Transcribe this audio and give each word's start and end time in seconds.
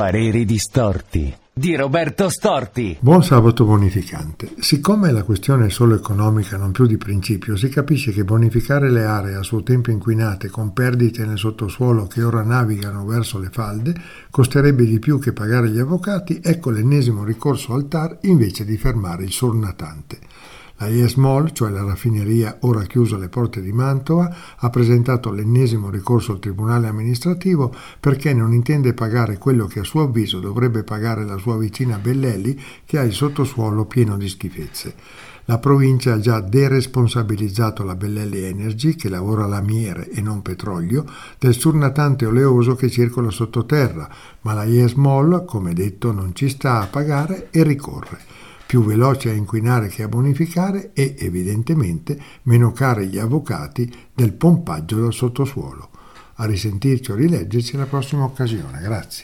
Pareri 0.00 0.46
distorti 0.46 1.30
di 1.52 1.76
Roberto 1.76 2.30
Storti. 2.30 2.96
Buon 3.00 3.22
sabato 3.22 3.66
bonificante. 3.66 4.54
Siccome 4.58 5.12
la 5.12 5.24
questione 5.24 5.66
è 5.66 5.68
solo 5.68 5.94
economica, 5.94 6.56
non 6.56 6.72
più 6.72 6.86
di 6.86 6.96
principio, 6.96 7.54
si 7.54 7.68
capisce 7.68 8.10
che 8.10 8.24
bonificare 8.24 8.90
le 8.90 9.04
aree 9.04 9.34
a 9.34 9.42
suo 9.42 9.62
tempo 9.62 9.90
inquinate 9.90 10.48
con 10.48 10.72
perdite 10.72 11.26
nel 11.26 11.36
sottosuolo 11.36 12.06
che 12.06 12.22
ora 12.22 12.42
navigano 12.42 13.04
verso 13.04 13.38
le 13.38 13.50
falde 13.52 13.94
costerebbe 14.30 14.86
di 14.86 14.98
più 14.98 15.18
che 15.18 15.34
pagare 15.34 15.68
gli 15.68 15.78
avvocati, 15.78 16.40
ecco 16.42 16.70
l'ennesimo 16.70 17.22
ricorso 17.22 17.74
al 17.74 17.86
TAR 17.86 18.20
invece 18.22 18.64
di 18.64 18.78
fermare 18.78 19.24
il 19.24 19.32
surnatante. 19.32 20.18
La 20.80 20.88
IESMOL, 20.88 21.52
cioè 21.52 21.68
la 21.68 21.84
raffineria 21.84 22.56
ora 22.60 22.84
chiusa 22.84 23.16
alle 23.16 23.28
porte 23.28 23.60
di 23.60 23.70
Mantova, 23.70 24.34
ha 24.56 24.70
presentato 24.70 25.30
l'ennesimo 25.30 25.90
ricorso 25.90 26.32
al 26.32 26.38
Tribunale 26.38 26.88
amministrativo 26.88 27.70
perché 28.00 28.32
non 28.32 28.54
intende 28.54 28.94
pagare 28.94 29.36
quello 29.36 29.66
che 29.66 29.80
a 29.80 29.84
suo 29.84 30.04
avviso 30.04 30.40
dovrebbe 30.40 30.82
pagare 30.82 31.26
la 31.26 31.36
sua 31.36 31.58
vicina 31.58 31.98
Bellelli 31.98 32.58
che 32.86 32.98
ha 32.98 33.02
il 33.02 33.12
sottosuolo 33.12 33.84
pieno 33.84 34.16
di 34.16 34.26
schifezze. 34.26 34.94
La 35.44 35.58
provincia 35.58 36.14
ha 36.14 36.18
già 36.18 36.40
deresponsabilizzato 36.40 37.84
la 37.84 37.94
Bellelli 37.94 38.42
Energy, 38.42 38.94
che 38.94 39.10
lavora 39.10 39.44
lamiere 39.46 40.08
e 40.08 40.22
non 40.22 40.40
petrolio, 40.40 41.04
del 41.38 41.52
surnatante 41.52 42.24
oleoso 42.24 42.74
che 42.74 42.88
circola 42.88 43.28
sottoterra, 43.28 44.08
ma 44.40 44.54
la 44.54 44.64
IESMOL, 44.64 45.44
come 45.44 45.74
detto, 45.74 46.10
non 46.10 46.34
ci 46.34 46.48
sta 46.48 46.80
a 46.80 46.86
pagare 46.86 47.48
e 47.50 47.62
ricorre 47.64 48.48
più 48.70 48.84
veloce 48.84 49.30
a 49.30 49.32
inquinare 49.32 49.88
che 49.88 50.04
a 50.04 50.08
bonificare 50.08 50.92
e, 50.92 51.16
evidentemente, 51.18 52.16
meno 52.44 52.70
cari 52.70 53.08
gli 53.08 53.18
avvocati 53.18 53.92
del 54.14 54.32
pompaggio 54.32 55.00
del 55.00 55.12
sottosuolo. 55.12 55.88
A 56.34 56.44
risentirci 56.44 57.10
o 57.10 57.16
rileggerci 57.16 57.76
la 57.76 57.86
prossima 57.86 58.22
occasione. 58.22 58.78
Grazie. 58.80 59.18